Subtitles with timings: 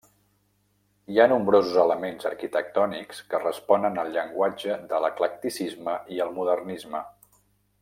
[1.15, 7.05] Hi ha nombrosos elements arquitectònics que responen al llenguatge de l'eclecticisme i el modernisme.